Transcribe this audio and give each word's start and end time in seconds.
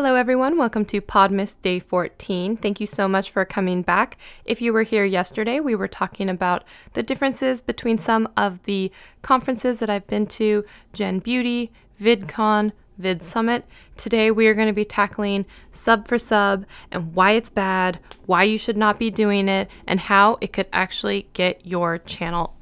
Hello, 0.00 0.14
everyone. 0.14 0.56
Welcome 0.56 0.84
to 0.84 1.00
Podmas 1.00 1.60
Day 1.60 1.80
14. 1.80 2.56
Thank 2.58 2.78
you 2.78 2.86
so 2.86 3.08
much 3.08 3.32
for 3.32 3.44
coming 3.44 3.82
back. 3.82 4.16
If 4.44 4.62
you 4.62 4.72
were 4.72 4.84
here 4.84 5.04
yesterday, 5.04 5.58
we 5.58 5.74
were 5.74 5.88
talking 5.88 6.30
about 6.30 6.62
the 6.92 7.02
differences 7.02 7.60
between 7.60 7.98
some 7.98 8.28
of 8.36 8.62
the 8.62 8.92
conferences 9.22 9.80
that 9.80 9.90
I've 9.90 10.06
been 10.06 10.28
to 10.28 10.64
Gen 10.92 11.18
Beauty, 11.18 11.72
VidCon, 12.00 12.70
Vid 12.96 13.22
Summit. 13.22 13.64
Today, 13.96 14.30
we 14.30 14.46
are 14.46 14.54
going 14.54 14.68
to 14.68 14.72
be 14.72 14.84
tackling 14.84 15.44
sub 15.72 16.06
for 16.06 16.16
sub 16.16 16.64
and 16.92 17.12
why 17.12 17.32
it's 17.32 17.50
bad, 17.50 17.98
why 18.24 18.44
you 18.44 18.56
should 18.56 18.76
not 18.76 19.00
be 19.00 19.10
doing 19.10 19.48
it, 19.48 19.68
and 19.88 19.98
how 19.98 20.38
it 20.40 20.52
could 20.52 20.68
actually 20.72 21.28
get 21.32 21.66
your 21.66 21.98
channel 21.98 22.54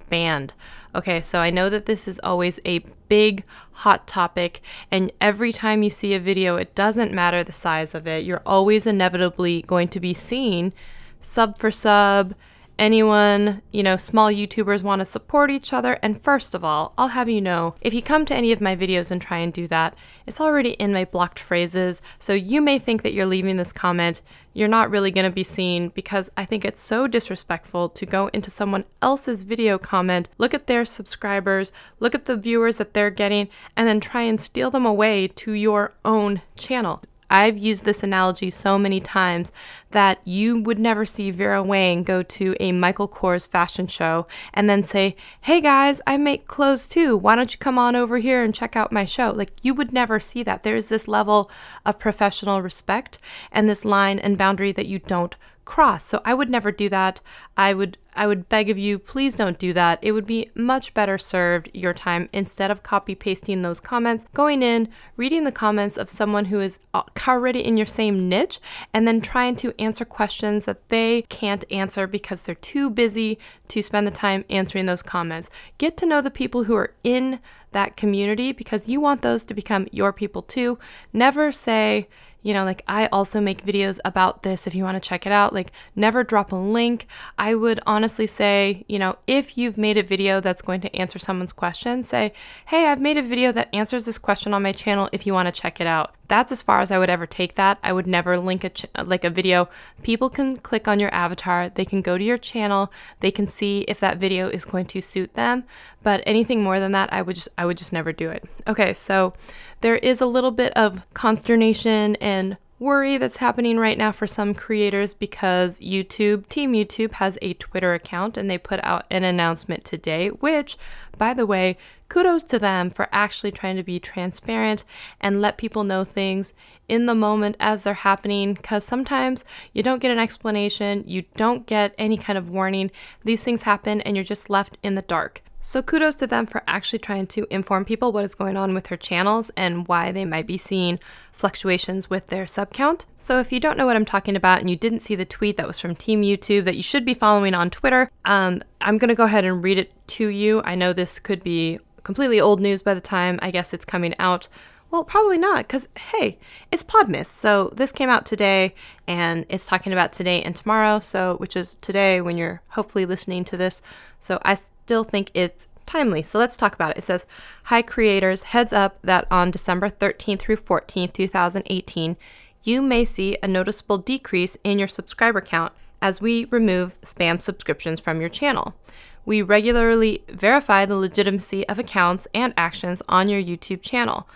Okay, 0.94 1.20
so 1.20 1.40
I 1.40 1.50
know 1.50 1.68
that 1.68 1.86
this 1.86 2.08
is 2.08 2.20
always 2.24 2.58
a 2.64 2.78
big 3.08 3.44
hot 3.72 4.06
topic, 4.06 4.62
and 4.90 5.12
every 5.20 5.52
time 5.52 5.82
you 5.82 5.90
see 5.90 6.14
a 6.14 6.20
video, 6.20 6.56
it 6.56 6.74
doesn't 6.74 7.12
matter 7.12 7.44
the 7.44 7.52
size 7.52 7.94
of 7.94 8.06
it, 8.06 8.24
you're 8.24 8.42
always 8.46 8.86
inevitably 8.86 9.62
going 9.62 9.88
to 9.88 10.00
be 10.00 10.14
seeing 10.14 10.72
sub 11.20 11.58
for 11.58 11.70
sub, 11.70 12.34
anyone, 12.78 13.62
you 13.72 13.82
know, 13.82 13.96
small 13.96 14.30
YouTubers 14.30 14.82
want 14.82 15.00
to 15.00 15.04
support 15.04 15.50
each 15.50 15.72
other. 15.72 15.98
And 16.02 16.20
first 16.20 16.54
of 16.54 16.64
all, 16.64 16.92
I'll 16.98 17.08
have 17.08 17.28
you 17.28 17.40
know 17.40 17.74
if 17.80 17.94
you 17.94 18.02
come 18.02 18.24
to 18.26 18.34
any 18.34 18.52
of 18.52 18.60
my 18.60 18.76
videos 18.76 19.10
and 19.10 19.20
try 19.20 19.38
and 19.38 19.52
do 19.52 19.66
that, 19.68 19.94
it's 20.26 20.40
already 20.40 20.70
in 20.70 20.92
my 20.92 21.04
blocked 21.04 21.38
phrases. 21.38 22.02
So 22.18 22.32
you 22.32 22.60
may 22.60 22.78
think 22.78 23.02
that 23.02 23.12
you're 23.12 23.26
leaving 23.26 23.56
this 23.56 23.72
comment. 23.72 24.22
You're 24.52 24.68
not 24.68 24.90
really 24.90 25.10
going 25.10 25.26
to 25.26 25.34
be 25.34 25.44
seen 25.44 25.88
because 25.90 26.30
I 26.36 26.44
think 26.44 26.64
it's 26.64 26.82
so 26.82 27.06
disrespectful 27.06 27.90
to 27.90 28.06
go 28.06 28.28
into 28.28 28.50
someone 28.50 28.84
else's 29.02 29.44
video 29.44 29.78
comment, 29.78 30.28
look 30.38 30.54
at 30.54 30.66
their 30.66 30.84
subscribers, 30.84 31.72
look 32.00 32.14
at 32.14 32.24
the 32.24 32.36
viewers 32.36 32.76
that 32.76 32.94
they're 32.94 33.10
getting, 33.10 33.48
and 33.76 33.86
then 33.86 34.00
try 34.00 34.22
and 34.22 34.40
steal 34.40 34.70
them 34.70 34.86
away 34.86 35.28
to 35.28 35.52
your 35.52 35.94
own 36.04 36.40
channel. 36.56 37.02
I've 37.30 37.58
used 37.58 37.84
this 37.84 38.02
analogy 38.02 38.50
so 38.50 38.78
many 38.78 39.00
times 39.00 39.52
that 39.90 40.20
you 40.24 40.60
would 40.62 40.78
never 40.78 41.04
see 41.04 41.30
Vera 41.30 41.62
Wang 41.62 42.02
go 42.02 42.22
to 42.22 42.54
a 42.60 42.72
Michael 42.72 43.08
Kors 43.08 43.48
fashion 43.48 43.86
show 43.86 44.26
and 44.54 44.68
then 44.68 44.82
say, 44.82 45.16
Hey 45.40 45.60
guys, 45.60 46.00
I 46.06 46.16
make 46.16 46.46
clothes 46.46 46.86
too. 46.86 47.16
Why 47.16 47.36
don't 47.36 47.52
you 47.52 47.58
come 47.58 47.78
on 47.78 47.96
over 47.96 48.18
here 48.18 48.42
and 48.42 48.54
check 48.54 48.76
out 48.76 48.92
my 48.92 49.04
show? 49.04 49.32
Like, 49.34 49.52
you 49.62 49.74
would 49.74 49.92
never 49.92 50.20
see 50.20 50.42
that. 50.44 50.62
There's 50.62 50.86
this 50.86 51.08
level 51.08 51.50
of 51.84 51.98
professional 51.98 52.62
respect 52.62 53.18
and 53.50 53.68
this 53.68 53.84
line 53.84 54.18
and 54.18 54.38
boundary 54.38 54.72
that 54.72 54.86
you 54.86 54.98
don't 54.98 55.34
cross. 55.66 56.06
So 56.06 56.22
I 56.24 56.32
would 56.32 56.48
never 56.48 56.72
do 56.72 56.88
that. 56.88 57.20
I 57.56 57.74
would 57.74 57.98
I 58.18 58.26
would 58.26 58.48
beg 58.48 58.70
of 58.70 58.78
you, 58.78 58.98
please 58.98 59.36
don't 59.36 59.58
do 59.58 59.74
that. 59.74 59.98
It 60.00 60.12
would 60.12 60.26
be 60.26 60.50
much 60.54 60.94
better 60.94 61.18
served 61.18 61.68
your 61.74 61.92
time 61.92 62.30
instead 62.32 62.70
of 62.70 62.82
copy 62.82 63.14
pasting 63.14 63.60
those 63.60 63.78
comments, 63.78 64.24
going 64.32 64.62
in, 64.62 64.88
reading 65.18 65.44
the 65.44 65.52
comments 65.52 65.98
of 65.98 66.08
someone 66.08 66.46
who 66.46 66.60
is 66.60 66.78
uh, 66.94 67.02
already 67.28 67.60
in 67.60 67.76
your 67.76 67.84
same 67.84 68.26
niche, 68.26 68.58
and 68.94 69.06
then 69.06 69.20
trying 69.20 69.54
to 69.56 69.74
answer 69.78 70.06
questions 70.06 70.64
that 70.64 70.88
they 70.88 71.26
can't 71.28 71.70
answer 71.70 72.06
because 72.06 72.40
they're 72.40 72.54
too 72.54 72.88
busy 72.88 73.38
to 73.68 73.82
spend 73.82 74.06
the 74.06 74.10
time 74.10 74.46
answering 74.48 74.86
those 74.86 75.02
comments. 75.02 75.50
Get 75.76 75.98
to 75.98 76.06
know 76.06 76.22
the 76.22 76.30
people 76.30 76.64
who 76.64 76.74
are 76.74 76.94
in 77.04 77.38
that 77.72 77.98
community 77.98 78.52
because 78.52 78.88
you 78.88 78.98
want 78.98 79.20
those 79.20 79.44
to 79.44 79.52
become 79.52 79.86
your 79.92 80.10
people 80.10 80.40
too. 80.40 80.78
Never 81.12 81.52
say, 81.52 82.08
you 82.46 82.54
know, 82.54 82.64
like 82.64 82.82
I 82.86 83.06
also 83.06 83.40
make 83.40 83.66
videos 83.66 83.98
about 84.04 84.44
this 84.44 84.68
if 84.68 84.74
you 84.76 84.84
want 84.84 84.94
to 84.94 85.00
check 85.00 85.26
it 85.26 85.32
out. 85.32 85.52
Like, 85.52 85.72
never 85.96 86.22
drop 86.22 86.52
a 86.52 86.56
link. 86.56 87.08
I 87.36 87.56
would 87.56 87.80
honestly 87.88 88.28
say, 88.28 88.84
you 88.86 89.00
know, 89.00 89.16
if 89.26 89.58
you've 89.58 89.76
made 89.76 89.98
a 89.98 90.02
video 90.04 90.40
that's 90.40 90.62
going 90.62 90.80
to 90.82 90.94
answer 90.94 91.18
someone's 91.18 91.52
question, 91.52 92.04
say, 92.04 92.32
hey, 92.66 92.86
I've 92.86 93.00
made 93.00 93.16
a 93.16 93.22
video 93.22 93.50
that 93.50 93.68
answers 93.74 94.06
this 94.06 94.18
question 94.18 94.54
on 94.54 94.62
my 94.62 94.70
channel 94.70 95.08
if 95.10 95.26
you 95.26 95.34
want 95.34 95.52
to 95.52 95.60
check 95.60 95.80
it 95.80 95.88
out. 95.88 96.14
That's 96.28 96.52
as 96.52 96.62
far 96.62 96.80
as 96.80 96.90
I 96.90 96.98
would 96.98 97.10
ever 97.10 97.26
take 97.26 97.54
that. 97.54 97.78
I 97.82 97.92
would 97.92 98.06
never 98.06 98.36
link 98.36 98.64
a 98.64 98.70
ch- 98.70 98.86
like 99.04 99.24
a 99.24 99.30
video. 99.30 99.68
People 100.02 100.28
can 100.28 100.56
click 100.56 100.88
on 100.88 101.00
your 101.00 101.14
avatar, 101.14 101.68
they 101.68 101.84
can 101.84 102.02
go 102.02 102.18
to 102.18 102.24
your 102.24 102.38
channel, 102.38 102.92
they 103.20 103.30
can 103.30 103.46
see 103.46 103.80
if 103.88 104.00
that 104.00 104.18
video 104.18 104.48
is 104.48 104.64
going 104.64 104.86
to 104.86 105.00
suit 105.00 105.34
them. 105.34 105.64
But 106.02 106.22
anything 106.26 106.62
more 106.62 106.80
than 106.80 106.92
that, 106.92 107.12
I 107.12 107.22
would 107.22 107.36
just 107.36 107.48
I 107.58 107.66
would 107.66 107.78
just 107.78 107.92
never 107.92 108.12
do 108.12 108.30
it. 108.30 108.44
Okay, 108.66 108.92
so 108.92 109.34
there 109.80 109.96
is 109.96 110.20
a 110.20 110.26
little 110.26 110.50
bit 110.50 110.72
of 110.76 111.04
consternation 111.14 112.16
and 112.16 112.56
worry 112.78 113.16
that's 113.16 113.38
happening 113.38 113.78
right 113.78 113.96
now 113.96 114.12
for 114.12 114.26
some 114.26 114.52
creators 114.52 115.14
because 115.14 115.78
YouTube, 115.80 116.46
Team 116.48 116.72
YouTube, 116.72 117.12
has 117.12 117.38
a 117.40 117.54
Twitter 117.54 117.94
account 117.94 118.36
and 118.36 118.50
they 118.50 118.58
put 118.58 118.80
out 118.84 119.06
an 119.10 119.24
announcement 119.24 119.84
today, 119.84 120.28
which, 120.28 120.76
by 121.16 121.32
the 121.32 121.46
way, 121.46 121.78
kudos 122.08 122.42
to 122.44 122.58
them 122.58 122.90
for 122.90 123.08
actually 123.12 123.50
trying 123.50 123.76
to 123.76 123.82
be 123.82 123.98
transparent 123.98 124.84
and 125.20 125.40
let 125.40 125.58
people 125.58 125.84
know 125.84 126.04
things 126.04 126.54
in 126.88 127.06
the 127.06 127.14
moment 127.14 127.56
as 127.58 127.82
they're 127.82 127.94
happening 127.94 128.54
because 128.54 128.84
sometimes 128.84 129.44
you 129.72 129.82
don't 129.82 130.02
get 130.02 130.10
an 130.10 130.18
explanation, 130.18 131.02
you 131.06 131.22
don't 131.34 131.66
get 131.66 131.94
any 131.98 132.16
kind 132.16 132.38
of 132.38 132.48
warning. 132.48 132.90
These 133.24 133.42
things 133.42 133.62
happen 133.62 134.00
and 134.02 134.16
you're 134.16 134.24
just 134.24 134.50
left 134.50 134.76
in 134.82 134.94
the 134.94 135.02
dark. 135.02 135.42
So 135.68 135.82
kudos 135.82 136.14
to 136.16 136.28
them 136.28 136.46
for 136.46 136.62
actually 136.68 137.00
trying 137.00 137.26
to 137.26 137.44
inform 137.50 137.84
people 137.84 138.12
what 138.12 138.24
is 138.24 138.36
going 138.36 138.56
on 138.56 138.72
with 138.72 138.84
their 138.84 138.96
channels 138.96 139.50
and 139.56 139.88
why 139.88 140.12
they 140.12 140.24
might 140.24 140.46
be 140.46 140.58
seeing 140.58 141.00
fluctuations 141.32 142.08
with 142.08 142.26
their 142.26 142.46
sub 142.46 142.72
count. 142.72 143.06
So 143.18 143.40
if 143.40 143.50
you 143.50 143.58
don't 143.58 143.76
know 143.76 143.84
what 143.84 143.96
I'm 143.96 144.04
talking 144.04 144.36
about 144.36 144.60
and 144.60 144.70
you 144.70 144.76
didn't 144.76 145.00
see 145.00 145.16
the 145.16 145.24
tweet 145.24 145.56
that 145.56 145.66
was 145.66 145.80
from 145.80 145.96
Team 145.96 146.22
YouTube 146.22 146.66
that 146.66 146.76
you 146.76 146.84
should 146.84 147.04
be 147.04 147.14
following 147.14 147.52
on 147.52 147.70
Twitter, 147.70 148.12
um, 148.24 148.62
I'm 148.80 148.96
going 148.96 149.08
to 149.08 149.16
go 149.16 149.24
ahead 149.24 149.44
and 149.44 149.64
read 149.64 149.78
it 149.78 149.92
to 150.08 150.28
you. 150.28 150.62
I 150.64 150.76
know 150.76 150.92
this 150.92 151.18
could 151.18 151.42
be 151.42 151.80
completely 152.06 152.40
old 152.40 152.60
news 152.60 152.82
by 152.82 152.94
the 152.94 153.00
time 153.00 153.36
I 153.42 153.50
guess 153.50 153.74
it's 153.74 153.84
coming 153.84 154.14
out. 154.20 154.48
Well, 154.92 155.02
probably 155.02 155.38
not, 155.38 155.66
because 155.66 155.88
hey, 155.98 156.38
it's 156.70 156.84
Podmas. 156.84 157.26
So 157.26 157.72
this 157.74 157.90
came 157.90 158.08
out 158.08 158.24
today, 158.24 158.76
and 159.08 159.44
it's 159.48 159.66
talking 159.66 159.92
about 159.92 160.12
today 160.12 160.40
and 160.40 160.54
tomorrow. 160.54 161.00
So, 161.00 161.34
which 161.38 161.56
is 161.56 161.74
today 161.80 162.20
when 162.20 162.38
you're 162.38 162.62
hopefully 162.68 163.06
listening 163.06 163.42
to 163.46 163.56
this. 163.56 163.82
So 164.20 164.38
I 164.44 164.54
still 164.54 165.02
think 165.02 165.32
it's 165.34 165.66
timely. 165.84 166.22
So 166.22 166.38
let's 166.38 166.56
talk 166.56 166.76
about 166.76 166.92
it. 166.92 166.98
It 166.98 167.02
says, 167.02 167.26
Hi, 167.64 167.82
creators, 167.82 168.44
heads 168.44 168.72
up 168.72 169.00
that 169.02 169.26
on 169.28 169.50
December 169.50 169.90
13th 169.90 170.38
through 170.38 170.56
14th, 170.56 171.12
2018, 171.12 172.16
you 172.62 172.82
may 172.82 173.04
see 173.04 173.36
a 173.42 173.48
noticeable 173.48 173.98
decrease 173.98 174.56
in 174.62 174.78
your 174.78 174.88
subscriber 174.88 175.40
count 175.40 175.72
as 176.00 176.20
we 176.20 176.44
remove 176.44 177.00
spam 177.00 177.42
subscriptions 177.42 177.98
from 177.98 178.20
your 178.20 178.30
channel. 178.30 178.76
We 179.26 179.42
regularly 179.42 180.22
verify 180.28 180.86
the 180.86 180.94
legitimacy 180.94 181.68
of 181.68 181.80
accounts 181.80 182.28
and 182.32 182.54
actions 182.56 183.02
on 183.08 183.28
your 183.28 183.42
YouTube 183.42 183.82
channel. 183.82 184.28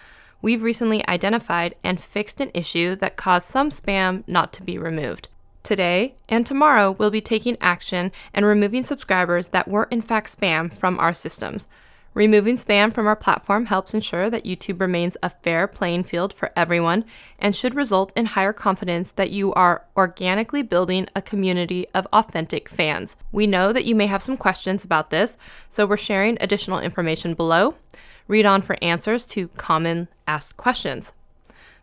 We've 0.43 0.63
recently 0.63 1.07
identified 1.07 1.77
and 1.85 2.01
fixed 2.01 2.41
an 2.41 2.51
issue 2.55 2.97
that 2.97 3.17
caused 3.17 3.47
some 3.47 3.71
spam 3.71 4.25
not 4.27 4.53
to 4.55 4.65
be 4.65 4.79
removed. 4.79 5.29
Today 5.63 6.17
and 6.29 6.45
tomorrow, 6.45 6.91
we'll 6.91 7.11
be 7.13 7.21
taking 7.21 7.57
action 7.61 8.11
and 8.35 8.45
removing 8.45 8.83
subscribers 8.83 9.49
that 9.49 9.69
were 9.69 9.87
in 9.93 10.03
fact 10.03 10.27
spam 10.27 10.77
from 10.77 10.99
our 10.99 11.15
systems. 11.15 11.69
Removing 12.13 12.57
spam 12.57 12.93
from 12.93 13.07
our 13.07 13.15
platform 13.15 13.67
helps 13.67 13.95
ensure 13.95 14.31
that 14.31 14.45
YouTube 14.45 14.81
remains 14.81 15.17
a 15.23 15.31
fair 15.31 15.69
playing 15.69 16.03
field 16.03 16.35
for 16.35 16.51
everyone 16.57 17.05
and 17.39 17.55
should 17.55 17.77
result 17.77 18.13
in 18.17 18.27
higher 18.27 18.53
confidence 18.53 19.13
that 19.13 19.31
you 19.31 19.53
are 19.53 19.85
organically 19.97 20.63
building 20.63 21.07
a 21.15 21.23
community 21.23 21.87
of 21.95 22.09
authentic 22.13 22.69
fans. 22.69 23.17
We 23.31 23.47
know 23.47 23.73
that 23.73 23.85
you 23.85 23.95
may 23.95 24.09
have 24.09 24.25
some 24.25 24.37
questions 24.37 24.85
about 24.85 25.11
this, 25.11 25.39
so 25.69 25.87
we're 25.87 25.97
sharing 25.97 26.37
additional 26.41 26.81
information 26.81 27.35
below. 27.35 27.77
Read 28.27 28.45
on 28.45 28.63
for 28.63 28.77
answers 28.83 29.25
to 29.29 29.47
common 29.57 30.09
asked 30.27 30.57
questions. 30.57 31.13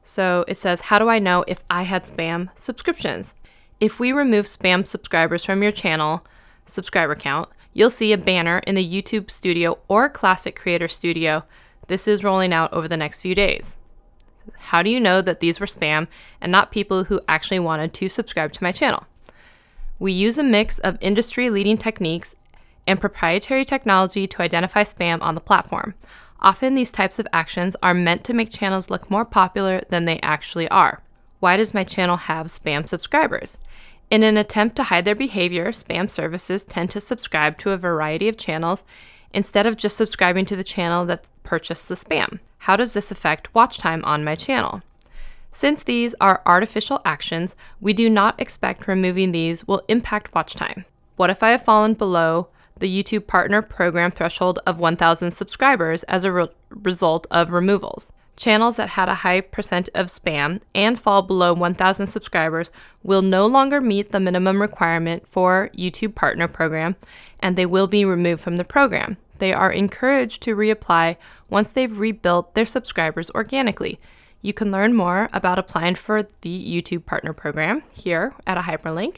So 0.03 0.43
it 0.49 0.57
says, 0.57 0.81
How 0.81 0.99
do 0.99 1.07
I 1.07 1.19
know 1.19 1.45
if 1.47 1.63
I 1.69 1.83
had 1.83 2.03
spam 2.03 2.49
subscriptions? 2.53 3.33
If 3.79 3.97
we 3.97 4.11
remove 4.11 4.45
spam 4.45 4.85
subscribers 4.85 5.45
from 5.45 5.63
your 5.63 5.71
channel 5.71 6.21
subscriber 6.65 7.15
count, 7.15 7.47
you'll 7.77 7.91
see 7.91 8.11
a 8.11 8.17
banner 8.17 8.57
in 8.65 8.73
the 8.73 8.85
YouTube 8.85 9.29
Studio 9.29 9.77
or 9.87 10.09
Classic 10.09 10.55
Creator 10.55 10.87
Studio. 10.87 11.43
This 11.85 12.07
is 12.07 12.23
rolling 12.23 12.51
out 12.51 12.73
over 12.73 12.87
the 12.87 12.97
next 12.97 13.21
few 13.21 13.35
days. 13.35 13.77
How 14.57 14.81
do 14.81 14.89
you 14.89 14.99
know 14.99 15.21
that 15.21 15.41
these 15.41 15.59
were 15.59 15.67
spam 15.67 16.07
and 16.41 16.51
not 16.51 16.71
people 16.71 17.03
who 17.03 17.21
actually 17.27 17.59
wanted 17.59 17.93
to 17.93 18.09
subscribe 18.09 18.51
to 18.53 18.63
my 18.63 18.71
channel? 18.71 19.05
We 19.99 20.11
use 20.11 20.39
a 20.39 20.43
mix 20.43 20.79
of 20.79 20.97
industry 21.01 21.51
leading 21.51 21.77
techniques 21.77 22.33
and 22.87 22.99
proprietary 22.99 23.63
technology 23.63 24.25
to 24.25 24.41
identify 24.41 24.81
spam 24.81 25.21
on 25.21 25.35
the 25.35 25.41
platform. 25.41 25.93
Often, 26.39 26.73
these 26.73 26.91
types 26.91 27.19
of 27.19 27.27
actions 27.31 27.75
are 27.83 27.93
meant 27.93 28.23
to 28.23 28.33
make 28.33 28.49
channels 28.49 28.89
look 28.89 29.11
more 29.11 29.25
popular 29.25 29.81
than 29.89 30.05
they 30.05 30.19
actually 30.21 30.67
are. 30.69 31.03
Why 31.39 31.57
does 31.57 31.75
my 31.75 31.83
channel 31.83 32.17
have 32.17 32.47
spam 32.47 32.87
subscribers? 32.87 33.59
In 34.09 34.23
an 34.23 34.37
attempt 34.37 34.77
to 34.77 34.83
hide 34.83 35.03
their 35.03 35.15
behavior, 35.15 35.71
spam 35.71 36.09
services 36.09 36.63
tend 36.63 36.91
to 36.91 37.01
subscribe 37.01 37.57
to 37.57 37.71
a 37.71 37.77
variety 37.77 38.29
of 38.29 38.37
channels 38.37 38.85
instead 39.33 39.65
of 39.65 39.75
just 39.75 39.97
subscribing 39.97 40.45
to 40.45 40.55
the 40.55 40.63
channel 40.63 41.03
that 41.05 41.25
purchased 41.43 41.89
the 41.89 41.95
spam. 41.95 42.39
How 42.59 42.77
does 42.77 42.93
this 42.93 43.11
affect 43.11 43.53
watch 43.53 43.77
time 43.77 44.03
on 44.05 44.23
my 44.23 44.35
channel? 44.35 44.81
Since 45.51 45.83
these 45.83 46.15
are 46.21 46.41
artificial 46.45 47.01
actions, 47.03 47.55
we 47.81 47.91
do 47.91 48.09
not 48.09 48.39
expect 48.39 48.87
removing 48.87 49.31
these 49.31 49.67
will 49.67 49.83
impact 49.89 50.33
watch 50.33 50.53
time. 50.53 50.85
What 51.17 51.29
if 51.29 51.43
I 51.43 51.49
have 51.49 51.65
fallen 51.65 51.93
below 51.93 52.47
the 52.77 53.03
YouTube 53.03 53.27
Partner 53.27 53.61
Program 53.61 54.11
threshold 54.11 54.59
of 54.65 54.79
1,000 54.79 55.31
subscribers 55.31 56.03
as 56.03 56.23
a 56.23 56.31
re- 56.31 56.47
result 56.69 57.27
of 57.29 57.51
removals? 57.51 58.13
Channels 58.37 58.75
that 58.75 58.89
had 58.89 59.09
a 59.09 59.15
high 59.15 59.41
percent 59.41 59.89
of 59.95 60.05
spam 60.07 60.61
and 60.75 60.99
fall 60.99 61.23
below 61.23 61.53
1,000 61.53 62.05
subscribers 62.05 62.69
will 63.01 63.23
no 63.23 63.47
longer 63.47 63.81
meet 63.81 64.11
the 64.11 64.19
minimum 64.19 64.61
requirement 64.61 65.27
for 65.27 65.71
YouTube 65.75 66.13
Partner 66.13 66.47
Program, 66.47 66.95
and 67.39 67.55
they 67.55 67.65
will 67.65 67.87
be 67.87 68.05
removed 68.05 68.41
from 68.41 68.57
the 68.57 68.63
program. 68.63 69.17
They 69.39 69.53
are 69.53 69.71
encouraged 69.71 70.43
to 70.43 70.55
reapply 70.55 71.17
once 71.49 71.71
they've 71.71 71.97
rebuilt 71.97 72.53
their 72.53 72.65
subscribers 72.65 73.31
organically. 73.31 73.99
You 74.43 74.53
can 74.53 74.71
learn 74.71 74.95
more 74.95 75.29
about 75.33 75.57
applying 75.57 75.95
for 75.95 76.23
the 76.41 76.81
YouTube 76.81 77.07
Partner 77.07 77.33
Program 77.33 77.81
here 77.91 78.35
at 78.45 78.57
a 78.57 78.61
hyperlink. 78.61 79.17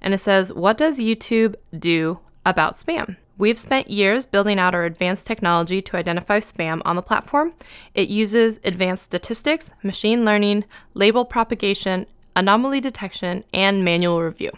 And 0.00 0.12
it 0.12 0.18
says, 0.18 0.52
What 0.52 0.76
does 0.76 0.98
YouTube 0.98 1.54
do 1.76 2.18
about 2.44 2.78
spam? 2.78 3.16
We've 3.38 3.58
spent 3.58 3.90
years 3.90 4.24
building 4.24 4.58
out 4.58 4.74
our 4.74 4.84
advanced 4.84 5.26
technology 5.26 5.82
to 5.82 5.96
identify 5.96 6.40
spam 6.40 6.80
on 6.86 6.96
the 6.96 7.02
platform. 7.02 7.52
It 7.94 8.08
uses 8.08 8.58
advanced 8.64 9.04
statistics, 9.04 9.72
machine 9.82 10.24
learning, 10.24 10.64
label 10.94 11.26
propagation, 11.26 12.06
anomaly 12.34 12.80
detection, 12.80 13.44
and 13.52 13.84
manual 13.84 14.22
review. 14.22 14.52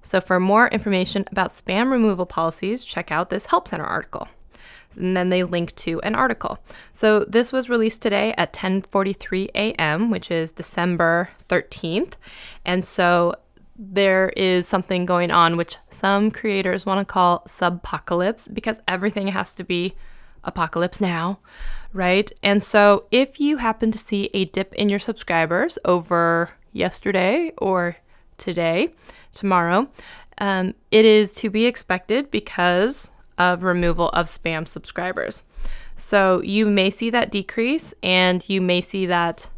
So, 0.00 0.20
for 0.20 0.40
more 0.40 0.68
information 0.68 1.26
about 1.30 1.52
spam 1.52 1.90
removal 1.90 2.26
policies, 2.26 2.82
check 2.84 3.10
out 3.10 3.28
this 3.28 3.46
Help 3.46 3.68
Center 3.68 3.84
article. 3.84 4.28
And 4.96 5.16
then 5.16 5.28
they 5.28 5.42
link 5.42 5.74
to 5.76 6.00
an 6.02 6.14
article. 6.14 6.58
So 6.92 7.24
this 7.24 7.52
was 7.52 7.68
released 7.68 8.00
today 8.00 8.32
at 8.38 8.52
10:43 8.52 9.50
a.m., 9.54 10.10
which 10.10 10.30
is 10.30 10.52
December 10.52 11.30
13th. 11.48 12.12
And 12.64 12.84
so 12.84 13.34
there 13.76 14.28
is 14.36 14.68
something 14.68 15.04
going 15.04 15.30
on 15.30 15.56
which 15.56 15.78
some 15.90 16.30
creators 16.30 16.86
want 16.86 17.00
to 17.00 17.12
call 17.12 17.40
subpocalypse 17.40 18.52
because 18.54 18.80
everything 18.86 19.28
has 19.28 19.52
to 19.52 19.64
be 19.64 19.94
apocalypse 20.44 21.00
now, 21.00 21.38
right? 21.92 22.30
And 22.42 22.62
so 22.62 23.06
if 23.10 23.40
you 23.40 23.56
happen 23.56 23.90
to 23.90 23.98
see 23.98 24.30
a 24.32 24.44
dip 24.46 24.74
in 24.74 24.88
your 24.88 24.98
subscribers 24.98 25.78
over 25.84 26.50
yesterday 26.72 27.52
or 27.58 27.96
today, 28.38 28.94
tomorrow, 29.32 29.88
um, 30.38 30.74
it 30.90 31.04
is 31.04 31.32
to 31.34 31.50
be 31.50 31.66
expected 31.66 32.30
because 32.30 33.12
of 33.38 33.62
removal 33.62 34.08
of 34.10 34.26
spam 34.26 34.66
subscribers. 34.66 35.44
So 35.96 36.40
you 36.42 36.66
may 36.66 36.90
see 36.90 37.10
that 37.10 37.30
decrease 37.30 37.94
and 38.02 38.46
you 38.48 38.60
may 38.60 38.80
see 38.80 39.06
that 39.06 39.48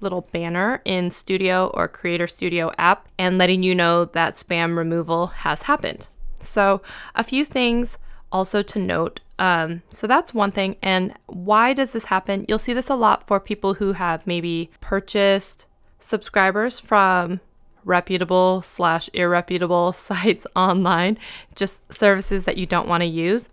little 0.00 0.28
banner 0.32 0.80
in 0.84 1.10
Studio 1.10 1.68
or 1.74 1.88
Creator 1.88 2.26
Studio 2.26 2.70
app 2.78 3.08
and 3.18 3.38
letting 3.38 3.62
you 3.62 3.74
know 3.74 4.04
that 4.06 4.36
spam 4.36 4.76
removal 4.76 5.28
has 5.28 5.62
happened. 5.62 6.08
So, 6.40 6.82
a 7.14 7.24
few 7.24 7.44
things 7.44 7.98
also 8.30 8.62
to 8.62 8.78
note. 8.78 9.20
Um, 9.38 9.82
so, 9.90 10.06
that's 10.06 10.34
one 10.34 10.50
thing. 10.50 10.76
And 10.82 11.14
why 11.26 11.72
does 11.72 11.92
this 11.92 12.06
happen? 12.06 12.44
You'll 12.48 12.58
see 12.58 12.72
this 12.72 12.90
a 12.90 12.96
lot 12.96 13.26
for 13.26 13.40
people 13.40 13.74
who 13.74 13.92
have 13.92 14.26
maybe 14.26 14.70
purchased 14.80 15.66
subscribers 15.98 16.78
from 16.78 17.40
reputable 17.84 18.60
slash 18.62 19.08
irreputable 19.14 19.94
sites 19.94 20.46
online, 20.54 21.18
just 21.54 21.80
services 21.92 22.44
that 22.44 22.58
you 22.58 22.66
don't 22.66 22.88
want 22.88 23.02
to 23.02 23.06
use. 23.06 23.48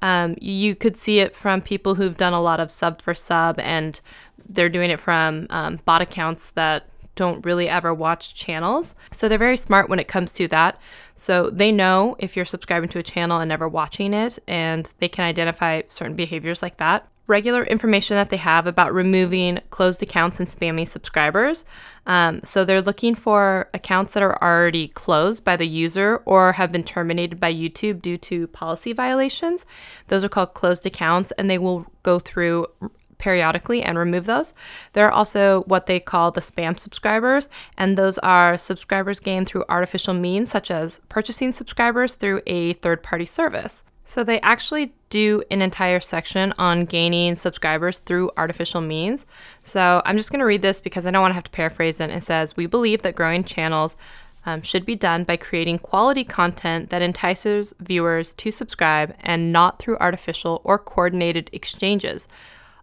Um, 0.00 0.36
you 0.40 0.74
could 0.74 0.96
see 0.96 1.18
it 1.18 1.34
from 1.34 1.60
people 1.60 1.96
who've 1.96 2.16
done 2.16 2.32
a 2.32 2.40
lot 2.40 2.60
of 2.60 2.70
sub 2.70 3.02
for 3.02 3.14
sub, 3.14 3.58
and 3.58 4.00
they're 4.48 4.68
doing 4.68 4.90
it 4.90 5.00
from 5.00 5.46
um, 5.50 5.80
bot 5.84 6.02
accounts 6.02 6.50
that 6.50 6.88
don't 7.14 7.44
really 7.44 7.68
ever 7.68 7.92
watch 7.92 8.34
channels. 8.34 8.94
So 9.12 9.28
they're 9.28 9.38
very 9.38 9.56
smart 9.56 9.88
when 9.88 9.98
it 9.98 10.06
comes 10.06 10.30
to 10.32 10.46
that. 10.48 10.78
So 11.16 11.50
they 11.50 11.72
know 11.72 12.14
if 12.20 12.36
you're 12.36 12.44
subscribing 12.44 12.88
to 12.90 13.00
a 13.00 13.02
channel 13.02 13.40
and 13.40 13.48
never 13.48 13.68
watching 13.68 14.14
it, 14.14 14.38
and 14.46 14.88
they 14.98 15.08
can 15.08 15.24
identify 15.24 15.82
certain 15.88 16.14
behaviors 16.14 16.62
like 16.62 16.76
that 16.76 17.08
regular 17.28 17.62
information 17.64 18.16
that 18.16 18.30
they 18.30 18.38
have 18.38 18.66
about 18.66 18.92
removing 18.92 19.60
closed 19.70 20.02
accounts 20.02 20.40
and 20.40 20.48
spammy 20.48 20.88
subscribers. 20.88 21.64
Um, 22.06 22.40
so 22.42 22.64
they're 22.64 22.80
looking 22.80 23.14
for 23.14 23.68
accounts 23.74 24.14
that 24.14 24.22
are 24.22 24.42
already 24.42 24.88
closed 24.88 25.44
by 25.44 25.56
the 25.56 25.68
user 25.68 26.22
or 26.24 26.52
have 26.54 26.72
been 26.72 26.82
terminated 26.82 27.38
by 27.38 27.52
YouTube 27.52 28.00
due 28.00 28.16
to 28.16 28.46
policy 28.48 28.94
violations. 28.94 29.66
Those 30.08 30.24
are 30.24 30.28
called 30.30 30.54
closed 30.54 30.86
accounts, 30.86 31.30
and 31.32 31.50
they 31.50 31.58
will 31.58 31.86
go 32.02 32.18
through 32.18 32.66
periodically 33.18 33.82
and 33.82 33.98
remove 33.98 34.26
those. 34.26 34.54
There 34.92 35.06
are 35.06 35.12
also 35.12 35.62
what 35.62 35.86
they 35.86 36.00
call 36.00 36.30
the 36.30 36.40
spam 36.40 36.78
subscribers, 36.78 37.48
and 37.76 37.98
those 37.98 38.18
are 38.18 38.56
subscribers 38.56 39.20
gained 39.20 39.48
through 39.48 39.64
artificial 39.68 40.14
means, 40.14 40.50
such 40.50 40.70
as 40.70 41.00
purchasing 41.08 41.52
subscribers 41.52 42.14
through 42.14 42.40
a 42.46 42.72
third 42.74 43.02
party 43.02 43.24
service. 43.26 43.84
So 44.04 44.24
they 44.24 44.40
actually 44.40 44.94
do 45.10 45.42
an 45.50 45.60
entire 45.60 46.00
section 46.00 46.54
on 46.56 46.86
gaining 46.86 47.36
subscribers 47.36 47.98
through 47.98 48.30
artificial 48.38 48.80
means. 48.80 49.26
So 49.62 50.00
I'm 50.06 50.16
just 50.16 50.30
going 50.30 50.40
to 50.40 50.46
read 50.46 50.62
this 50.62 50.80
because 50.80 51.04
I 51.04 51.10
don't 51.10 51.20
want 51.20 51.32
to 51.32 51.36
have 51.36 51.44
to 51.44 51.50
paraphrase 51.50 52.00
it. 52.00 52.08
It 52.08 52.22
says, 52.22 52.56
We 52.56 52.64
believe 52.64 53.02
that 53.02 53.16
growing 53.16 53.44
channels 53.44 53.98
um, 54.46 54.62
should 54.62 54.86
be 54.86 54.96
done 54.96 55.24
by 55.24 55.36
creating 55.36 55.80
quality 55.80 56.24
content 56.24 56.88
that 56.88 57.02
entices 57.02 57.74
viewers 57.80 58.32
to 58.34 58.50
subscribe 58.50 59.14
and 59.20 59.52
not 59.52 59.78
through 59.78 59.98
artificial 59.98 60.62
or 60.64 60.78
coordinated 60.78 61.50
exchanges. 61.52 62.28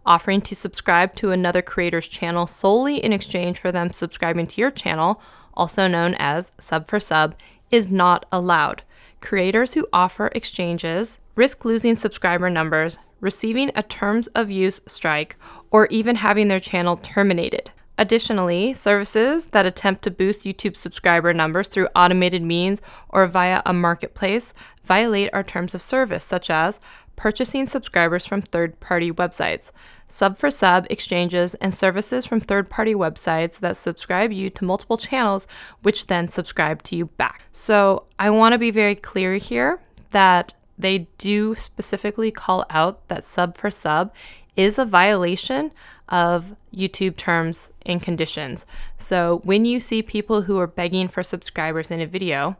Offering 0.06 0.40
to 0.42 0.54
subscribe 0.54 1.14
to 1.16 1.32
another 1.32 1.60
creator's 1.60 2.08
channel 2.08 2.46
solely 2.46 3.04
in 3.04 3.12
exchange 3.12 3.58
for 3.58 3.70
them 3.70 3.92
subscribing 3.92 4.46
to 4.46 4.60
your 4.60 4.70
channel, 4.70 5.20
also 5.54 5.88
known 5.88 6.14
as 6.18 6.52
sub 6.58 6.86
for 6.86 7.00
sub, 7.00 7.34
is 7.70 7.90
not 7.90 8.24
allowed 8.32 8.82
creators 9.20 9.74
who 9.74 9.88
offer 9.92 10.30
exchanges 10.36 11.18
risk 11.34 11.64
losing 11.64 11.96
subscriber 11.96 12.48
numbers, 12.48 12.98
receiving 13.20 13.70
a 13.74 13.82
terms 13.82 14.28
of 14.28 14.50
use 14.50 14.80
strike, 14.86 15.36
or 15.70 15.86
even 15.88 16.16
having 16.16 16.48
their 16.48 16.60
channel 16.60 16.96
terminated. 16.96 17.70
Additionally, 17.98 18.74
services 18.74 19.46
that 19.46 19.64
attempt 19.64 20.02
to 20.02 20.10
boost 20.10 20.44
YouTube 20.44 20.76
subscriber 20.76 21.32
numbers 21.32 21.68
through 21.68 21.88
automated 21.96 22.42
means 22.42 22.82
or 23.08 23.26
via 23.26 23.62
a 23.64 23.72
marketplace 23.72 24.52
violate 24.84 25.30
our 25.32 25.42
terms 25.42 25.74
of 25.74 25.80
service, 25.80 26.22
such 26.22 26.50
as 26.50 26.78
purchasing 27.16 27.66
subscribers 27.66 28.26
from 28.26 28.42
third 28.42 28.78
party 28.80 29.10
websites, 29.10 29.70
sub 30.08 30.36
for 30.36 30.50
sub 30.50 30.86
exchanges, 30.90 31.54
and 31.54 31.74
services 31.74 32.26
from 32.26 32.38
third 32.40 32.68
party 32.68 32.94
websites 32.94 33.58
that 33.60 33.76
subscribe 33.76 34.30
you 34.30 34.50
to 34.50 34.64
multiple 34.64 34.98
channels, 34.98 35.46
which 35.82 36.06
then 36.06 36.28
subscribe 36.28 36.82
to 36.82 36.96
you 36.96 37.06
back. 37.06 37.42
So 37.50 38.04
I 38.18 38.28
want 38.30 38.52
to 38.52 38.58
be 38.58 38.70
very 38.70 38.94
clear 38.94 39.36
here 39.36 39.80
that 40.10 40.54
they 40.78 41.08
do 41.16 41.54
specifically 41.54 42.30
call 42.30 42.66
out 42.68 43.08
that 43.08 43.24
sub 43.24 43.56
for 43.56 43.70
sub 43.70 44.12
is 44.56 44.78
a 44.78 44.84
violation 44.84 45.70
of 46.08 46.54
YouTube 46.74 47.16
terms 47.16 47.70
and 47.84 48.02
conditions. 48.02 48.66
So 48.98 49.40
when 49.44 49.64
you 49.64 49.80
see 49.80 50.02
people 50.02 50.42
who 50.42 50.58
are 50.58 50.66
begging 50.66 51.08
for 51.08 51.22
subscribers 51.22 51.90
in 51.90 52.00
a 52.00 52.06
video, 52.06 52.56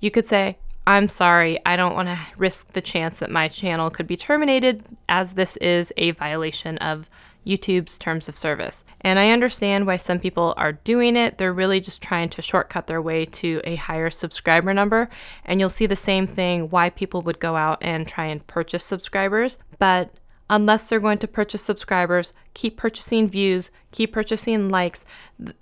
you 0.00 0.10
could 0.10 0.28
say, 0.28 0.58
I'm 0.86 1.08
sorry, 1.08 1.58
I 1.66 1.76
don't 1.76 1.94
want 1.94 2.08
to 2.08 2.18
risk 2.36 2.72
the 2.72 2.80
chance 2.80 3.18
that 3.18 3.30
my 3.30 3.48
channel 3.48 3.90
could 3.90 4.06
be 4.06 4.16
terminated, 4.16 4.84
as 5.08 5.32
this 5.32 5.56
is 5.56 5.92
a 5.96 6.12
violation 6.12 6.78
of 6.78 7.10
YouTube's 7.44 7.98
terms 7.98 8.28
of 8.28 8.36
service. 8.36 8.84
And 9.00 9.18
I 9.18 9.30
understand 9.30 9.86
why 9.86 9.96
some 9.96 10.18
people 10.18 10.54
are 10.56 10.72
doing 10.72 11.16
it. 11.16 11.38
They're 11.38 11.52
really 11.52 11.80
just 11.80 12.02
trying 12.02 12.28
to 12.30 12.42
shortcut 12.42 12.86
their 12.86 13.02
way 13.02 13.24
to 13.24 13.60
a 13.64 13.76
higher 13.76 14.10
subscriber 14.10 14.72
number. 14.74 15.08
And 15.44 15.58
you'll 15.60 15.68
see 15.70 15.86
the 15.86 15.96
same 15.96 16.26
thing 16.26 16.70
why 16.70 16.90
people 16.90 17.22
would 17.22 17.38
go 17.38 17.56
out 17.56 17.78
and 17.82 18.06
try 18.06 18.26
and 18.26 18.46
purchase 18.46 18.84
subscribers. 18.84 19.58
But 19.78 20.10
unless 20.48 20.84
they're 20.84 21.00
going 21.00 21.18
to 21.18 21.28
purchase 21.28 21.62
subscribers, 21.62 22.32
keep 22.54 22.76
purchasing 22.76 23.28
views, 23.28 23.70
keep 23.90 24.12
purchasing 24.12 24.68
likes, 24.68 25.04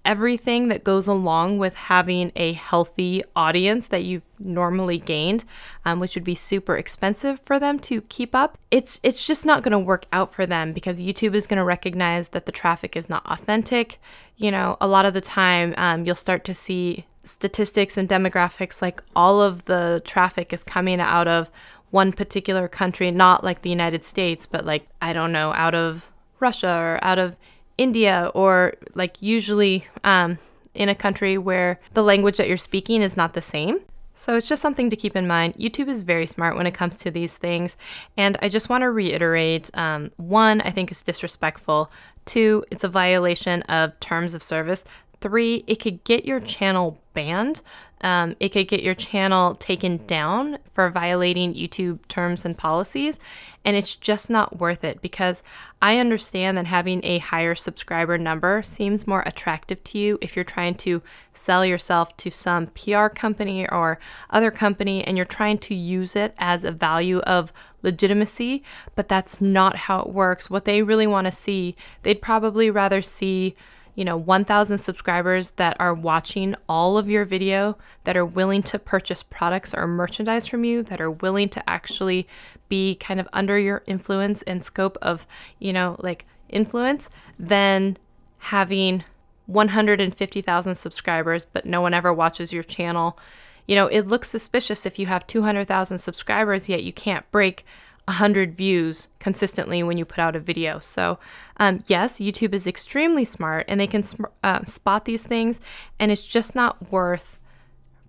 everything 0.04 0.68
that 0.68 0.84
goes 0.84 1.08
along 1.08 1.58
with 1.58 1.74
having 1.74 2.30
a 2.36 2.52
healthy 2.52 3.22
audience 3.34 3.88
that 3.88 4.04
you've 4.04 4.22
normally 4.38 4.98
gained, 4.98 5.44
um, 5.84 6.00
which 6.00 6.14
would 6.14 6.24
be 6.24 6.34
super 6.34 6.76
expensive 6.76 7.40
for 7.40 7.58
them 7.58 7.78
to 7.78 8.02
keep 8.02 8.34
up. 8.34 8.58
It's 8.70 9.00
it's 9.02 9.26
just 9.26 9.46
not 9.46 9.62
going 9.62 9.72
to 9.72 9.78
work 9.78 10.06
out 10.12 10.32
for 10.32 10.44
them 10.44 10.72
because 10.72 11.00
YouTube 11.00 11.34
is 11.34 11.46
going 11.46 11.58
to 11.58 11.64
recognize 11.64 12.28
that 12.28 12.46
the 12.46 12.52
traffic 12.52 12.96
is 12.96 13.08
not 13.08 13.24
authentic. 13.26 13.98
You 14.36 14.50
know, 14.50 14.76
a 14.80 14.86
lot 14.86 15.06
of 15.06 15.14
the 15.14 15.20
time 15.20 15.74
um, 15.76 16.04
you'll 16.04 16.14
start 16.14 16.44
to 16.44 16.54
see 16.54 17.06
statistics 17.22 17.96
and 17.96 18.08
demographics 18.08 18.82
like 18.82 19.02
all 19.16 19.40
of 19.40 19.64
the 19.64 20.02
traffic 20.04 20.52
is 20.52 20.62
coming 20.62 21.00
out 21.00 21.26
of 21.26 21.50
one 21.94 22.12
particular 22.12 22.66
country, 22.66 23.12
not 23.12 23.44
like 23.44 23.62
the 23.62 23.70
United 23.70 24.04
States, 24.04 24.46
but 24.46 24.64
like, 24.64 24.84
I 25.00 25.12
don't 25.12 25.30
know, 25.30 25.52
out 25.52 25.76
of 25.76 26.10
Russia 26.40 26.76
or 26.76 26.98
out 27.02 27.20
of 27.20 27.36
India, 27.78 28.32
or 28.34 28.74
like 28.94 29.22
usually 29.22 29.86
um, 30.02 30.38
in 30.74 30.88
a 30.88 30.94
country 30.94 31.38
where 31.38 31.78
the 31.92 32.02
language 32.02 32.36
that 32.38 32.48
you're 32.48 32.56
speaking 32.56 33.00
is 33.00 33.16
not 33.16 33.34
the 33.34 33.40
same. 33.40 33.78
So 34.12 34.36
it's 34.36 34.48
just 34.48 34.60
something 34.60 34.90
to 34.90 34.96
keep 34.96 35.14
in 35.14 35.28
mind. 35.28 35.54
YouTube 35.54 35.88
is 35.88 36.02
very 36.02 36.26
smart 36.26 36.56
when 36.56 36.66
it 36.66 36.74
comes 36.74 36.96
to 36.98 37.12
these 37.12 37.36
things. 37.36 37.76
And 38.16 38.36
I 38.42 38.48
just 38.48 38.68
want 38.68 38.82
to 38.82 38.90
reiterate 38.90 39.70
um, 39.74 40.10
one, 40.16 40.60
I 40.62 40.70
think 40.70 40.90
it's 40.90 41.02
disrespectful. 41.02 41.90
Two, 42.24 42.64
it's 42.72 42.84
a 42.84 42.88
violation 42.88 43.62
of 43.62 43.98
terms 44.00 44.34
of 44.34 44.42
service. 44.42 44.84
Three, 45.20 45.64
it 45.66 45.76
could 45.76 46.04
get 46.04 46.24
your 46.24 46.40
channel 46.40 47.00
banned. 47.14 47.62
Um, 48.02 48.36
it 48.38 48.50
could 48.50 48.68
get 48.68 48.82
your 48.82 48.94
channel 48.94 49.54
taken 49.54 50.04
down 50.06 50.58
for 50.70 50.90
violating 50.90 51.54
YouTube 51.54 52.06
terms 52.06 52.44
and 52.44 52.58
policies. 52.58 53.18
And 53.64 53.76
it's 53.76 53.96
just 53.96 54.28
not 54.28 54.58
worth 54.58 54.84
it 54.84 55.00
because 55.00 55.42
I 55.80 55.98
understand 55.98 56.58
that 56.58 56.66
having 56.66 57.00
a 57.02 57.18
higher 57.18 57.54
subscriber 57.54 58.18
number 58.18 58.62
seems 58.62 59.06
more 59.06 59.22
attractive 59.24 59.82
to 59.84 59.98
you 59.98 60.18
if 60.20 60.36
you're 60.36 60.44
trying 60.44 60.74
to 60.76 61.00
sell 61.32 61.64
yourself 61.64 62.14
to 62.18 62.30
some 62.30 62.66
PR 62.66 63.06
company 63.06 63.66
or 63.70 63.98
other 64.28 64.50
company 64.50 65.02
and 65.02 65.16
you're 65.16 65.24
trying 65.24 65.56
to 65.58 65.74
use 65.74 66.14
it 66.14 66.34
as 66.36 66.62
a 66.62 66.72
value 66.72 67.20
of 67.20 67.54
legitimacy. 67.82 68.62
But 68.94 69.08
that's 69.08 69.40
not 69.40 69.76
how 69.76 70.00
it 70.00 70.10
works. 70.10 70.50
What 70.50 70.66
they 70.66 70.82
really 70.82 71.06
want 71.06 71.26
to 71.26 71.32
see, 71.32 71.74
they'd 72.02 72.20
probably 72.20 72.70
rather 72.70 73.00
see 73.00 73.56
you 73.94 74.04
know 74.04 74.16
1000 74.16 74.78
subscribers 74.78 75.50
that 75.52 75.76
are 75.80 75.94
watching 75.94 76.54
all 76.68 76.98
of 76.98 77.08
your 77.08 77.24
video 77.24 77.76
that 78.04 78.16
are 78.16 78.24
willing 78.24 78.62
to 78.62 78.78
purchase 78.78 79.22
products 79.22 79.74
or 79.74 79.86
merchandise 79.86 80.46
from 80.46 80.64
you 80.64 80.82
that 80.82 81.00
are 81.00 81.10
willing 81.10 81.48
to 81.48 81.70
actually 81.70 82.26
be 82.68 82.94
kind 82.94 83.20
of 83.20 83.28
under 83.32 83.58
your 83.58 83.82
influence 83.86 84.42
and 84.42 84.64
scope 84.64 84.96
of 85.00 85.26
you 85.58 85.72
know 85.72 85.96
like 86.00 86.26
influence 86.48 87.08
then 87.38 87.96
having 88.38 89.04
150,000 89.46 90.74
subscribers 90.74 91.46
but 91.52 91.66
no 91.66 91.80
one 91.80 91.94
ever 91.94 92.12
watches 92.12 92.52
your 92.52 92.62
channel 92.62 93.18
you 93.66 93.74
know 93.74 93.86
it 93.86 94.06
looks 94.06 94.28
suspicious 94.28 94.86
if 94.86 94.98
you 94.98 95.06
have 95.06 95.26
200,000 95.26 95.98
subscribers 95.98 96.68
yet 96.68 96.82
you 96.82 96.92
can't 96.92 97.30
break 97.30 97.64
100 98.06 98.54
views 98.54 99.08
consistently 99.18 99.82
when 99.82 99.96
you 99.96 100.04
put 100.04 100.18
out 100.18 100.36
a 100.36 100.40
video. 100.40 100.78
So, 100.78 101.18
um, 101.58 101.82
yes, 101.86 102.20
YouTube 102.20 102.52
is 102.52 102.66
extremely 102.66 103.24
smart 103.24 103.64
and 103.68 103.80
they 103.80 103.86
can 103.86 104.04
uh, 104.42 104.64
spot 104.66 105.04
these 105.04 105.22
things, 105.22 105.60
and 105.98 106.12
it's 106.12 106.24
just 106.24 106.54
not 106.54 106.90
worth 106.90 107.38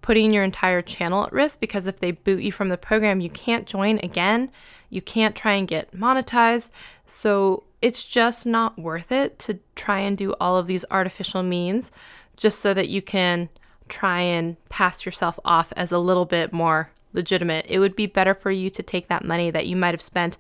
putting 0.02 0.34
your 0.34 0.44
entire 0.44 0.82
channel 0.82 1.26
at 1.26 1.34
risk 1.34 1.60
because 1.60 1.88
if 1.88 2.00
they 2.00 2.12
boot 2.12 2.44
you 2.44 2.52
from 2.52 2.70
the 2.70 2.78
program, 2.78 3.22
you 3.22 3.30
can't 3.30 3.66
join 3.66 4.00
again. 4.04 4.52
You 4.90 5.02
can't 5.02 5.36
try 5.36 5.54
and 5.54 5.68
get 5.68 5.92
monetized. 5.96 6.70
So, 7.06 7.64
it's 7.82 8.04
just 8.04 8.48
not 8.48 8.80
worth 8.80 9.12
it 9.12 9.38
to 9.38 9.60
try 9.76 10.00
and 10.00 10.18
do 10.18 10.34
all 10.42 10.58
of 10.58 10.66
these 10.66 10.86
artificial 10.90 11.44
means 11.44 11.92
just 12.36 12.60
so 12.60 12.74
that 12.74 12.90
you 12.90 13.02
can 13.02 13.48
try 13.88 14.22
and 14.22 14.58
pass 14.70 15.06
yourself 15.06 15.40
off 15.46 15.72
as 15.76 15.92
a 15.92 16.00
little 16.00 16.26
bit 16.26 16.52
more 16.52 16.90
legitimate. 17.16 17.66
It 17.70 17.80
would 17.80 17.96
be 17.96 18.06
better 18.06 18.34
for 18.34 18.52
you 18.52 18.70
to 18.70 18.84
take 18.84 19.08
that 19.08 19.26
money 19.26 19.50
that 19.52 19.68
you 19.68 19.76
might 19.76 19.94
have 19.94 20.02
spent, 20.02 20.38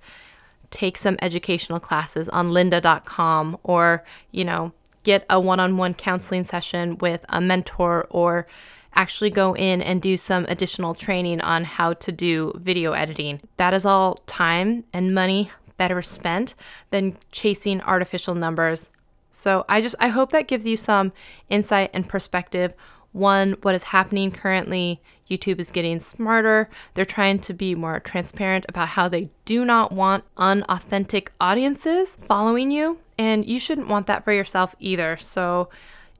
take 0.69 0.97
some 0.97 1.17
educational 1.21 1.79
classes 1.79 2.29
on 2.29 2.51
lynda.com 2.51 3.57
or, 3.63 4.03
you 4.31 4.45
know, 4.45 4.73
get 5.03 5.25
a 5.29 5.39
one 5.39 5.59
on 5.59 5.77
one 5.77 5.93
counseling 5.93 6.43
session 6.43 6.97
with 6.97 7.25
a 7.29 7.39
mentor 7.39 8.07
or 8.09 8.47
actually 8.95 9.29
go 9.29 9.55
in 9.55 9.81
and 9.81 10.01
do 10.01 10.17
some 10.17 10.45
additional 10.47 10.93
training 10.93 11.41
on 11.41 11.63
how 11.63 11.93
to 11.93 12.11
do 12.11 12.53
video 12.55 12.93
editing. 12.93 13.41
That 13.57 13.73
is 13.73 13.85
all 13.85 14.15
time 14.25 14.85
and 14.93 15.13
money 15.13 15.51
better 15.77 16.01
spent 16.01 16.55
than 16.89 17.17
chasing 17.31 17.81
artificial 17.81 18.35
numbers. 18.35 18.89
So 19.31 19.65
I 19.67 19.81
just 19.81 19.95
I 19.99 20.07
hope 20.07 20.31
that 20.31 20.47
gives 20.47 20.65
you 20.65 20.77
some 20.77 21.11
insight 21.49 21.89
and 21.93 22.07
perspective 22.07 22.73
one, 23.11 23.55
what 23.61 23.75
is 23.75 23.83
happening 23.83 24.31
currently. 24.31 25.01
YouTube 25.29 25.59
is 25.59 25.71
getting 25.71 25.99
smarter. 25.99 26.69
They're 26.93 27.05
trying 27.05 27.39
to 27.39 27.53
be 27.53 27.75
more 27.75 27.99
transparent 27.99 28.65
about 28.69 28.89
how 28.89 29.09
they 29.09 29.29
do 29.45 29.65
not 29.65 29.91
want 29.91 30.23
unauthentic 30.37 31.31
audiences 31.39 32.15
following 32.15 32.71
you. 32.71 32.99
And 33.17 33.45
you 33.45 33.59
shouldn't 33.59 33.87
want 33.87 34.07
that 34.07 34.23
for 34.23 34.33
yourself 34.33 34.75
either. 34.79 35.17
So 35.17 35.69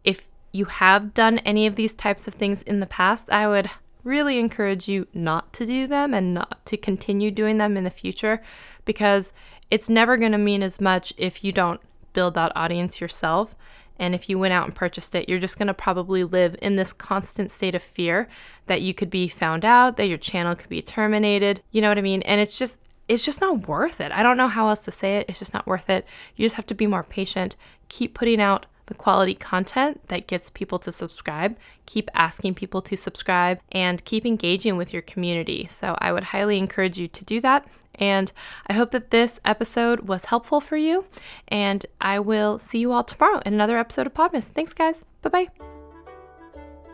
if 0.03 0.27
you 0.51 0.65
have 0.65 1.13
done 1.13 1.39
any 1.39 1.67
of 1.67 1.75
these 1.75 1.93
types 1.93 2.27
of 2.27 2.33
things 2.33 2.63
in 2.63 2.79
the 2.79 2.85
past, 2.85 3.29
I 3.29 3.47
would 3.47 3.69
really 4.03 4.39
encourage 4.39 4.88
you 4.88 5.07
not 5.13 5.51
to 5.53 5.65
do 5.65 5.88
them 5.88 6.13
and 6.13 6.33
not 6.33 6.65
to 6.67 6.77
continue 6.77 7.31
doing 7.31 7.57
them 7.57 7.75
in 7.75 7.83
the 7.83 7.89
future 7.89 8.41
because 8.85 9.33
it's 9.69 9.89
never 9.89 10.15
going 10.15 10.31
to 10.31 10.38
mean 10.38 10.63
as 10.63 10.79
much 10.79 11.13
if 11.17 11.43
you 11.43 11.51
don't 11.51 11.81
build 12.13 12.35
that 12.35 12.51
audience 12.55 13.01
yourself. 13.01 13.55
And 13.98 14.14
if 14.14 14.30
you 14.30 14.38
went 14.38 14.54
out 14.54 14.66
and 14.66 14.75
purchased 14.75 15.16
it, 15.16 15.30
you're 15.30 15.40
just 15.40 15.58
going 15.58 15.68
to 15.68 15.74
probably 15.74 16.24
live 16.24 16.56
in 16.62 16.75
this 16.75 16.94
constant 16.94 17.52
state 17.52 17.75
of 17.75 17.84
fear 17.84 18.28
that 18.66 18.82
you 18.82 18.94
could 18.94 19.10
be 19.10 19.28
found 19.28 19.64
out, 19.64 19.98
that 19.98 20.08
your 20.10 20.18
channel 20.18 20.56
could 20.56 20.70
be 20.70 20.82
terminated. 20.82 21.62
You 21.72 21.82
know 21.82 21.90
what 21.90 21.98
I 21.98 22.02
mean? 22.02 22.22
And 22.24 22.42
it's 22.42 22.58
just, 22.58 22.80
it's 23.08 23.24
just 23.24 23.42
not 23.42 23.68
worth 23.68 24.02
it. 24.02 24.12
I 24.12 24.24
don't 24.24 24.38
know 24.38 24.48
how 24.48 24.70
else 24.70 24.82
to 24.82 24.92
say 24.92 25.18
it. 25.18 25.25
It's 25.30 25.40
just 25.40 25.54
not 25.54 25.68
worth 25.68 25.90
it. 25.90 26.06
You 26.36 26.46
just 26.46 26.56
have 26.56 26.66
to 26.68 26.75
be 26.75 26.88
more 26.88 27.04
patient, 27.04 27.56
keep 27.88 28.14
putting 28.14 28.42
out 28.42 28.66
the 28.88 28.94
quality 28.94 29.34
content 29.34 30.08
that 30.08 30.27
gets 30.27 30.50
people 30.50 30.80
to 30.80 30.92
subscribe, 30.92 31.58
keep 31.86 32.10
asking 32.13 32.56
people 32.56 32.82
to 32.84 32.96
subscribe, 32.96 33.60
and 33.72 34.04
keep 34.06 34.25
engaging 34.25 34.77
with 34.77 34.94
your 34.94 35.01
community. 35.01 35.65
So 35.68 35.96
I 36.00 36.12
would 36.12 36.25
highly 36.25 36.58
encourage 36.58 36.98
you 36.98 37.08
to 37.08 37.25
do 37.25 37.42
that. 37.42 37.68
And 37.96 38.32
I 38.68 38.74
hope 38.74 38.92
that 38.92 39.12
this 39.12 39.39
episode 39.46 40.01
was 40.01 40.25
helpful 40.25 40.60
for 40.60 40.77
you. 40.77 41.06
And 41.48 41.86
I 42.01 42.20
will 42.20 42.60
see 42.60 42.80
you 42.80 42.92
all 42.92 43.04
tomorrow 43.04 43.42
in 43.46 43.54
another 43.54 43.77
episode 43.77 44.08
of 44.08 44.13
Podmas. 44.13 44.46
Thanks, 44.46 44.74
guys. 44.74 45.06
Bye 45.22 45.30
bye. 45.30 45.75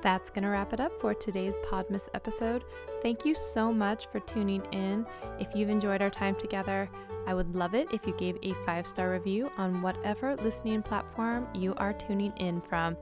That's 0.02 0.32
going 0.32 0.44
to 0.44 0.50
wrap 0.50 0.74
it 0.74 0.80
up 0.80 1.00
for 1.00 1.14
today's 1.14 1.56
Podmas 1.58 2.10
episode. 2.14 2.64
Thank 3.04 3.24
you 3.24 3.36
so 3.36 3.72
much 3.72 4.08
for 4.08 4.20
tuning 4.22 4.64
in. 4.72 5.06
If 5.40 5.56
you've 5.56 5.70
enjoyed 5.70 6.02
our 6.02 6.10
time 6.10 6.36
together, 6.36 6.90
I 7.28 7.36
would 7.36 7.56
love 7.56 7.76
it 7.76 7.88
if 7.94 8.08
you 8.08 8.14
gave 8.18 8.38
a 8.42 8.54
five 8.66 8.88
star 8.88 9.12
review 9.12 9.52
on 9.58 9.82
whatever 9.82 10.36
listening 10.38 10.82
platform 10.82 11.48
you 11.54 11.76
are 11.78 11.94
tuning 11.94 12.34
in 12.38 12.62
from. 12.62 12.98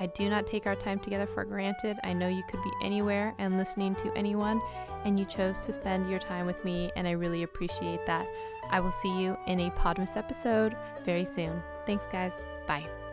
I 0.00 0.06
do 0.06 0.28
not 0.28 0.46
take 0.46 0.66
our 0.66 0.74
time 0.74 0.98
together 0.98 1.26
for 1.26 1.44
granted. 1.44 1.98
I 2.02 2.12
know 2.12 2.28
you 2.28 2.42
could 2.48 2.62
be 2.62 2.72
anywhere 2.82 3.34
and 3.38 3.56
listening 3.56 3.94
to 3.96 4.12
anyone, 4.16 4.60
and 5.04 5.18
you 5.18 5.24
chose 5.24 5.60
to 5.60 5.72
spend 5.72 6.10
your 6.10 6.18
time 6.18 6.46
with 6.46 6.64
me, 6.64 6.90
and 6.96 7.06
I 7.06 7.12
really 7.12 7.44
appreciate 7.44 8.04
that. 8.06 8.26
I 8.70 8.80
will 8.80 8.90
see 8.90 9.20
you 9.20 9.36
in 9.46 9.60
a 9.60 9.70
Podmas 9.70 10.16
episode 10.16 10.76
very 11.04 11.24
soon. 11.24 11.62
Thanks, 11.86 12.06
guys. 12.10 12.42
Bye. 12.66 13.03